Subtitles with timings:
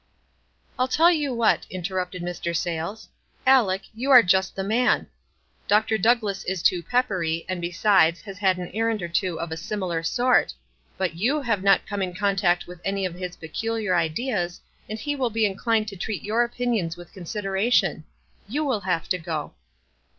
[0.79, 2.57] "I'll tell you what," interrupted Mr.
[2.57, 3.07] Sayles.
[3.45, 5.05] "Aleck, you are just the man.
[5.67, 5.95] Dr.
[5.99, 10.01] Douglass is too peppery, and besides, has had an errand or two of a similar
[10.01, 10.55] sort.
[10.97, 14.59] But you have not rome in contact with any of his peculiar ideas, 250 WISE
[14.63, 15.03] AND OTHERWISE.
[15.03, 18.03] and he will be inclined to treat your opinions with consideration.
[18.47, 19.53] You will have to go."